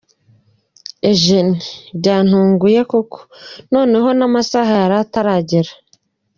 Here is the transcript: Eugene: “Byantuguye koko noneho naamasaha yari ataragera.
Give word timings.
Eugene: 1.09 1.55
“Byantuguye 1.99 2.81
koko 2.91 3.19
noneho 3.73 4.07
naamasaha 4.17 4.71
yari 4.81 4.95
ataragera. 5.03 5.71